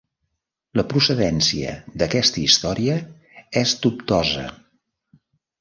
[0.79, 2.97] La procedència d'aquesta història
[3.63, 4.51] és dubtosa.